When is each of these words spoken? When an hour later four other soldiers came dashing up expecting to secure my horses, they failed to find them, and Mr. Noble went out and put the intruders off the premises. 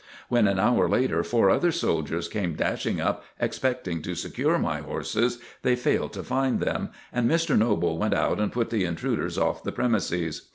When 0.29 0.47
an 0.47 0.57
hour 0.57 0.89
later 0.89 1.23
four 1.23 1.51
other 1.51 1.71
soldiers 1.71 2.27
came 2.27 2.55
dashing 2.55 2.99
up 2.99 3.23
expecting 3.39 4.01
to 4.01 4.15
secure 4.15 4.57
my 4.57 4.79
horses, 4.81 5.37
they 5.61 5.75
failed 5.75 6.13
to 6.13 6.23
find 6.23 6.59
them, 6.59 6.89
and 7.13 7.29
Mr. 7.29 7.55
Noble 7.55 7.99
went 7.99 8.15
out 8.15 8.39
and 8.39 8.51
put 8.51 8.71
the 8.71 8.83
intruders 8.83 9.37
off 9.37 9.61
the 9.63 9.71
premises. 9.71 10.49